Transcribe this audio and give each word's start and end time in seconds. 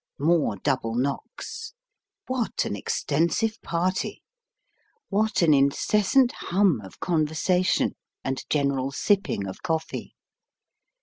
More 0.17 0.55
double 0.55 0.95
knocks! 0.95 1.73
what 2.25 2.65
an 2.65 2.75
extensive 2.75 3.61
party! 3.61 4.23
what 5.09 5.43
an 5.43 5.53
incessant 5.53 6.31
hum 6.31 6.81
of 6.83 6.99
conversation 6.99 7.93
and 8.23 8.43
general 8.49 8.91
sipping 8.91 9.45
of 9.45 9.61
coffee 9.61 10.15